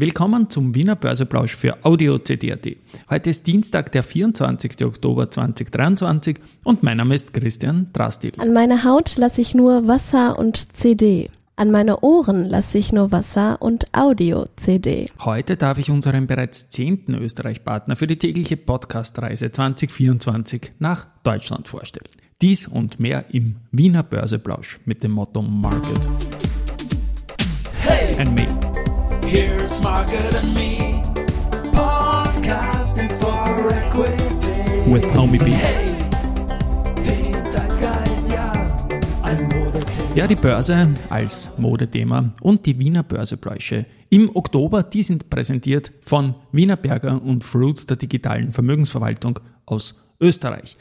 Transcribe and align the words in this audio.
Willkommen 0.00 0.48
zum 0.48 0.74
Wiener 0.74 0.96
Börseplausch 0.96 1.54
für 1.54 1.84
Audio 1.84 2.16
CD.at. 2.16 2.66
Heute 3.10 3.28
ist 3.28 3.46
Dienstag, 3.46 3.92
der 3.92 4.02
24. 4.02 4.82
Oktober 4.86 5.30
2023 5.30 6.38
und 6.64 6.82
mein 6.82 6.96
Name 6.96 7.14
ist 7.14 7.34
Christian 7.34 7.88
Drastil. 7.92 8.32
An 8.38 8.54
meine 8.54 8.82
Haut 8.84 9.18
lasse 9.18 9.42
ich 9.42 9.54
nur 9.54 9.86
Wasser 9.88 10.38
und 10.38 10.74
CD. 10.74 11.28
An 11.56 11.70
meine 11.70 12.00
Ohren 12.00 12.48
lasse 12.48 12.78
ich 12.78 12.94
nur 12.94 13.12
Wasser 13.12 13.60
und 13.60 13.94
Audio-CD. 13.94 15.10
Heute 15.22 15.58
darf 15.58 15.76
ich 15.76 15.90
unseren 15.90 16.26
bereits 16.26 16.70
zehnten 16.70 17.14
Österreich-Partner 17.14 17.94
für 17.94 18.06
die 18.06 18.16
tägliche 18.16 18.56
Podcast-Reise 18.56 19.50
2024 19.50 20.72
nach 20.78 21.08
Deutschland 21.24 21.68
vorstellen. 21.68 22.08
Dies 22.40 22.66
und 22.66 23.00
mehr 23.00 23.26
im 23.34 23.56
Wiener 23.70 24.02
Börseplausch 24.02 24.80
mit 24.86 25.02
dem 25.02 25.10
Motto 25.10 25.42
Market 25.42 26.08
hey, 27.82 28.16
and 28.18 28.34
Me. 28.34 28.69
Here's 29.32 29.80
Market 29.80 30.34
and 30.34 30.52
Me, 30.54 31.00
podcasting 31.70 33.12
for 33.12 33.72
equity. 33.72 34.90
With 34.90 35.06
Tommy 35.14 35.38
B. 35.38 35.50
Hey, 35.52 35.94
Ja, 40.16 40.26
die 40.26 40.34
Börse 40.34 40.88
als 41.10 41.48
Modethema 41.58 42.32
und 42.40 42.66
die 42.66 42.76
Wiener 42.76 43.04
Börsebräuche 43.04 43.86
im 44.08 44.34
Oktober, 44.34 44.82
die 44.82 45.04
sind 45.04 45.30
präsentiert 45.30 45.92
von 46.00 46.34
Wiener 46.50 46.74
Berger 46.74 47.22
und 47.22 47.44
Fruits 47.44 47.86
der 47.86 47.98
digitalen 47.98 48.50
Vermögensverwaltung 48.50 49.38
aus 49.64 49.94
Österreich. 50.20 50.76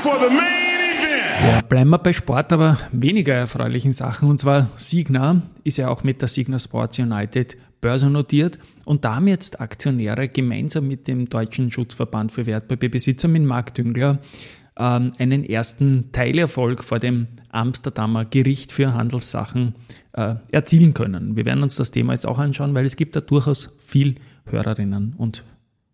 for 0.00 0.16
the 0.20 0.32
main 0.32 0.66
ja, 1.42 1.60
bleiben 1.60 1.90
wir 1.90 1.98
bei 1.98 2.12
Sport, 2.12 2.52
aber 2.52 2.78
weniger 2.92 3.34
erfreulichen 3.34 3.92
Sachen. 3.92 4.28
Und 4.28 4.40
zwar 4.40 4.68
Signa 4.76 5.42
ist 5.64 5.76
ja 5.76 5.88
auch 5.88 6.02
mit 6.02 6.22
der 6.22 6.28
Signa 6.28 6.58
Sports 6.58 6.98
United 6.98 7.56
börsennotiert 7.80 8.58
und 8.84 9.04
da 9.04 9.16
haben 9.16 9.28
jetzt 9.28 9.60
Aktionäre 9.60 10.28
gemeinsam 10.28 10.88
mit 10.88 11.06
dem 11.06 11.28
Deutschen 11.28 11.70
Schutzverband 11.70 12.32
für 12.32 12.46
Wertpapierbesitzer 12.46 13.28
mit 13.28 13.44
Marc 13.44 13.74
Düngler 13.74 14.18
ähm, 14.78 15.12
einen 15.18 15.44
ersten 15.44 16.12
Teilerfolg 16.12 16.84
vor 16.84 16.98
dem 16.98 17.26
Amsterdamer 17.50 18.24
Gericht 18.24 18.72
für 18.72 18.94
Handelssachen 18.94 19.74
äh, 20.12 20.36
erzielen 20.50 20.94
können. 20.94 21.36
Wir 21.36 21.44
werden 21.44 21.62
uns 21.62 21.76
das 21.76 21.90
Thema 21.90 22.12
jetzt 22.12 22.26
auch 22.26 22.38
anschauen, 22.38 22.74
weil 22.74 22.84
es 22.84 22.96
gibt 22.96 23.16
da 23.16 23.20
durchaus 23.20 23.76
viel 23.84 24.16
Hörerinnen 24.46 25.14
und 25.16 25.44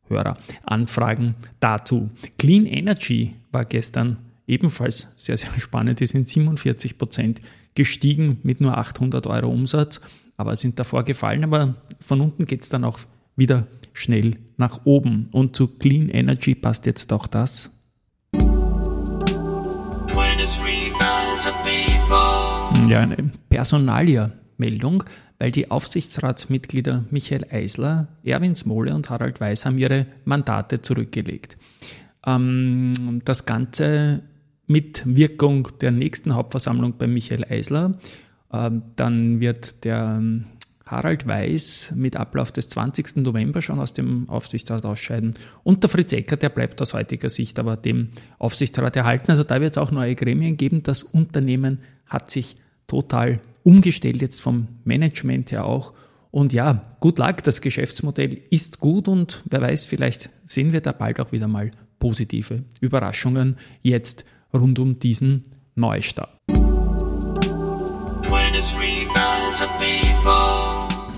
Hörer 0.08 0.36
Anfragen 0.64 1.36
dazu. 1.60 2.10
Clean 2.38 2.66
Energy 2.66 3.34
war 3.50 3.64
gestern 3.64 4.18
ebenfalls 4.46 5.12
sehr, 5.16 5.36
sehr 5.36 5.50
spannend. 5.58 6.00
Die 6.00 6.06
sind 6.06 6.28
47 6.28 6.98
Prozent 6.98 7.40
gestiegen 7.74 8.38
mit 8.42 8.60
nur 8.60 8.76
800 8.76 9.26
Euro 9.26 9.48
Umsatz, 9.48 10.00
aber 10.36 10.56
sind 10.56 10.78
davor 10.78 11.04
gefallen. 11.04 11.44
Aber 11.44 11.76
von 12.00 12.20
unten 12.20 12.44
geht 12.44 12.62
es 12.62 12.68
dann 12.68 12.84
auch 12.84 12.98
wieder 13.36 13.66
schnell 13.92 14.36
nach 14.56 14.84
oben. 14.84 15.28
Und 15.32 15.56
zu 15.56 15.66
Clean 15.66 16.08
Energy 16.08 16.54
passt 16.54 16.86
jetzt 16.86 17.12
auch 17.12 17.26
das. 17.26 17.70
Ja, 22.88 23.00
eine 23.00 23.30
Personalia-Meldung, 23.48 25.04
weil 25.38 25.50
die 25.50 25.70
Aufsichtsratsmitglieder 25.70 27.04
Michael 27.10 27.46
Eisler, 27.50 28.08
Erwin 28.22 28.54
Smole 28.54 28.94
und 28.94 29.08
Harald 29.10 29.40
Weiß 29.40 29.66
haben 29.66 29.78
ihre 29.78 30.06
Mandate 30.24 30.82
zurückgelegt. 30.82 31.56
Ähm, 32.26 33.20
das 33.24 33.46
Ganze 33.46 34.22
mit 34.66 35.02
Wirkung 35.04 35.68
der 35.80 35.90
nächsten 35.90 36.34
Hauptversammlung 36.34 36.94
bei 36.98 37.06
Michael 37.06 37.44
Eisler. 37.44 37.94
Ähm, 38.52 38.82
dann 38.96 39.40
wird 39.40 39.84
der 39.84 40.20
Harald 40.86 41.26
Weiß 41.26 41.92
mit 41.94 42.16
Ablauf 42.16 42.52
des 42.52 42.68
20. 42.68 43.16
November 43.16 43.62
schon 43.62 43.78
aus 43.78 43.92
dem 43.92 44.28
Aufsichtsrat 44.28 44.84
ausscheiden. 44.84 45.34
Und 45.62 45.82
der 45.82 45.90
Fritz 45.90 46.12
Ecker, 46.12 46.36
der 46.36 46.48
bleibt 46.48 46.80
aus 46.82 46.94
heutiger 46.94 47.30
Sicht 47.30 47.58
aber 47.58 47.76
dem 47.76 48.08
Aufsichtsrat 48.38 48.96
erhalten. 48.96 49.30
Also 49.30 49.44
da 49.44 49.60
wird 49.60 49.72
es 49.72 49.78
auch 49.78 49.90
neue 49.90 50.14
Gremien 50.14 50.56
geben. 50.56 50.82
Das 50.82 51.02
Unternehmen 51.02 51.78
hat 52.06 52.30
sich 52.30 52.56
total 52.86 53.40
umgestellt, 53.62 54.20
jetzt 54.20 54.42
vom 54.42 54.68
Management 54.84 55.52
her 55.52 55.64
auch. 55.64 55.94
Und 56.30 56.52
ja, 56.52 56.82
gut 57.00 57.18
luck, 57.18 57.42
das 57.42 57.60
Geschäftsmodell 57.60 58.40
ist 58.50 58.80
gut 58.80 59.06
und 59.06 59.42
wer 59.50 59.60
weiß, 59.60 59.84
vielleicht 59.84 60.30
sehen 60.44 60.72
wir 60.72 60.80
da 60.80 60.92
bald 60.92 61.20
auch 61.20 61.30
wieder 61.30 61.46
mal 61.46 61.70
positive 61.98 62.64
Überraschungen. 62.80 63.56
Jetzt 63.82 64.24
rund 64.52 64.78
um 64.78 64.98
diesen 64.98 65.42
Neustart. 65.74 66.38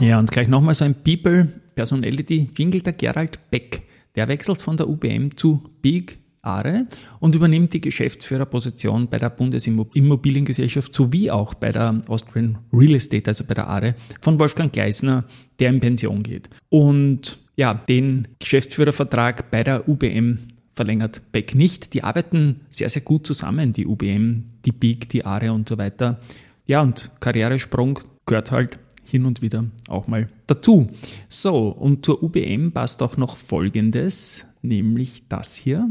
Ja, 0.00 0.19
und 0.19 0.31
gleich 0.31 0.49
nochmal 0.49 0.75
so 0.75 0.84
ein 0.84 0.94
People 0.94 1.49
Personality 1.75 2.50
Jingle 2.56 2.81
der 2.81 2.93
Gerald 2.94 3.38
Beck. 3.50 3.82
Der 4.16 4.28
wechselt 4.28 4.60
von 4.60 4.77
der 4.77 4.88
UBM 4.88 5.37
zu 5.37 5.62
Big 5.82 6.19
Are 6.43 6.87
und 7.21 7.34
übernimmt 7.34 7.72
die 7.72 7.81
Geschäftsführerposition 7.81 9.09
bei 9.09 9.19
der 9.19 9.31
Bundesimmobiliengesellschaft 9.31 10.94
sowie 10.94 11.31
auch 11.31 11.55
bei 11.55 11.72
der 11.72 12.00
Austrian 12.09 12.59
Real 12.72 12.94
Estate, 12.94 13.31
also 13.31 13.44
bei 13.44 13.55
der 13.55 13.66
Are, 13.66 13.94
von 14.21 14.38
Wolfgang 14.38 14.72
Gleisner, 14.72 15.25
der 15.59 15.71
in 15.71 15.81
Pension 15.81 16.22
geht. 16.22 16.50
Und 16.69 17.38
ja, 17.56 17.72
den 17.75 18.28
Geschäftsführervertrag 18.41 19.50
bei 19.50 19.62
der 19.62 19.88
UBM 19.88 20.38
verlängert 20.75 21.22
Beck 21.32 21.55
nicht. 21.55 21.94
Die 21.94 22.03
arbeiten 22.03 22.61
sehr, 22.69 22.91
sehr 22.91 23.03
gut 23.03 23.26
zusammen, 23.26 23.72
die 23.72 23.87
UBM, 23.87 24.44
die 24.65 24.72
BIG, 24.72 25.09
die 25.09 25.25
ARE 25.25 25.53
und 25.53 25.69
so 25.69 25.78
weiter. 25.78 26.21
Ja, 26.66 26.82
und 26.82 27.11
Karrieresprung 27.21 28.00
gehört 28.26 28.50
halt 28.50 28.78
hin 29.04 29.26
und 29.26 29.42
wieder 29.42 29.65
auch 29.88 30.06
mal 30.06 30.28
dazu. 30.47 30.88
So, 31.28 31.69
und 31.69 32.04
zur 32.04 32.22
UBM 32.22 32.72
passt 32.72 33.03
auch 33.03 33.17
noch 33.17 33.37
Folgendes, 33.37 34.44
nämlich 34.62 35.28
das 35.28 35.55
hier. 35.55 35.88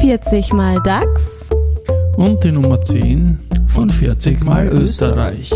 40 0.00 0.52
mal 0.52 0.80
DAX. 0.82 1.50
Und 2.16 2.44
die 2.44 2.52
Nummer 2.52 2.80
10 2.80 3.38
von 3.66 3.90
40 3.90 4.44
mal 4.44 4.68
Österreich. 4.68 5.50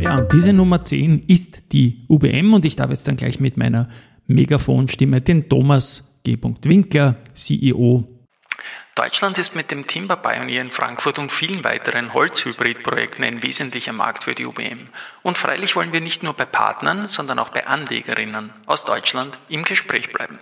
Ja, 0.00 0.18
und 0.18 0.32
diese 0.32 0.52
Nummer 0.52 0.84
10 0.84 1.24
ist 1.26 1.72
die 1.72 2.04
UBM 2.08 2.54
und 2.54 2.64
ich 2.64 2.76
darf 2.76 2.90
jetzt 2.90 3.06
dann 3.06 3.16
gleich 3.16 3.38
mit 3.40 3.56
meiner 3.56 3.88
Megafonstimme 4.26 5.20
den 5.20 5.48
Thomas 5.48 6.20
G. 6.22 6.38
Winkler, 6.40 7.16
CEO. 7.34 8.04
Deutschland 9.00 9.38
ist 9.38 9.56
mit 9.56 9.70
dem 9.70 9.86
Timber 9.86 10.16
Pioneer 10.16 10.60
in 10.60 10.70
Frankfurt 10.70 11.18
und 11.18 11.32
vielen 11.32 11.64
weiteren 11.64 12.12
Holzhybridprojekten 12.12 13.24
ein 13.24 13.42
wesentlicher 13.42 13.94
Markt 13.94 14.24
für 14.24 14.34
die 14.34 14.44
UBM. 14.44 14.88
Und 15.22 15.38
freilich 15.38 15.74
wollen 15.74 15.94
wir 15.94 16.02
nicht 16.02 16.22
nur 16.22 16.34
bei 16.34 16.44
Partnern, 16.44 17.06
sondern 17.06 17.38
auch 17.38 17.48
bei 17.48 17.66
Anlegerinnen 17.66 18.50
aus 18.66 18.84
Deutschland 18.84 19.38
im 19.48 19.62
Gespräch 19.62 20.12
bleiben. 20.12 20.38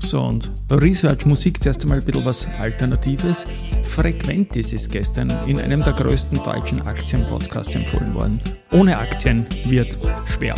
So, 0.00 0.22
und 0.22 0.50
Research 0.72 1.24
Musik 1.24 1.62
zuerst 1.62 1.82
einmal 1.82 2.00
ein 2.00 2.04
bisschen 2.04 2.24
was 2.24 2.48
Alternatives. 2.58 3.44
Frequentis 3.84 4.72
ist 4.72 4.90
gestern 4.90 5.30
in 5.46 5.60
einem 5.60 5.82
der 5.82 5.92
größten 5.92 6.42
deutschen 6.42 6.82
Aktienpodcasts 6.82 7.76
empfohlen 7.76 8.12
worden. 8.12 8.42
Ohne 8.72 8.98
Aktien 8.98 9.46
wird 9.66 9.96
schwer. 10.26 10.56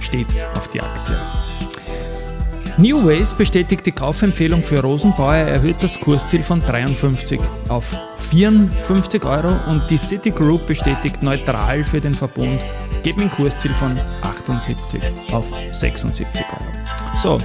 Steht 0.00 0.28
auf 0.54 0.68
die 0.68 0.80
Aktie. 0.80 1.18
New 2.76 3.06
Ways 3.06 3.32
bestätigt 3.32 3.86
die 3.86 3.92
Kaufempfehlung 3.92 4.60
für 4.60 4.80
Rosenbauer, 4.82 5.34
erhöht 5.34 5.76
das 5.80 5.98
Kursziel 6.00 6.42
von 6.42 6.58
53 6.58 7.40
auf 7.68 7.84
54 8.18 9.24
Euro 9.24 9.54
und 9.70 9.88
die 9.90 9.96
Citigroup 9.96 10.66
bestätigt 10.66 11.22
neutral 11.22 11.84
für 11.84 12.00
den 12.00 12.14
Verbund, 12.14 12.58
mit 13.04 13.20
dem 13.20 13.30
Kursziel 13.30 13.72
von 13.72 13.96
78 14.22 15.00
auf 15.32 15.46
76 15.70 16.26
Euro. 16.36 17.16
So, 17.16 17.38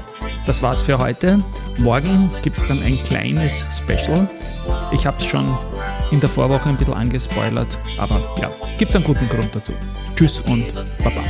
das 0.47 0.63
war's 0.63 0.81
für 0.81 0.97
heute. 0.97 1.37
Morgen 1.77 2.31
gibt 2.41 2.57
es 2.57 2.65
dann 2.65 2.81
ein 2.81 2.97
kleines 3.03 3.63
Special. 3.71 4.27
Ich 4.91 5.05
habe 5.05 5.17
es 5.19 5.25
schon 5.25 5.55
in 6.09 6.19
der 6.19 6.29
Vorwoche 6.29 6.69
ein 6.69 6.77
bisschen 6.77 6.95
angespoilert, 6.95 7.77
aber 7.99 8.35
ja, 8.41 8.49
gibt 8.79 8.95
einen 8.95 9.05
guten 9.05 9.29
Grund 9.29 9.49
dazu. 9.53 9.73
Tschüss 10.15 10.41
und 10.41 10.73
Baba. 11.03 11.23